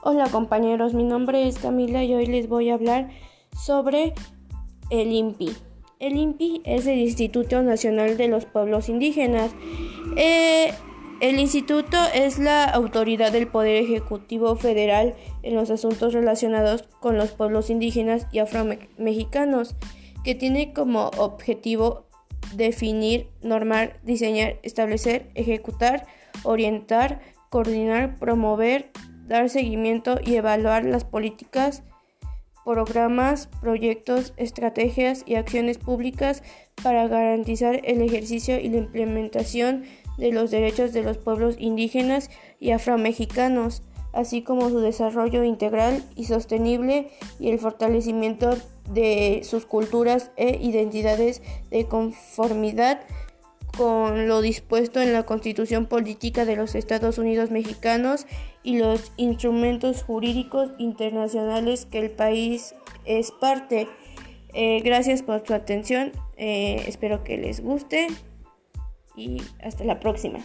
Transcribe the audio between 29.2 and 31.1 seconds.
dar seguimiento y evaluar las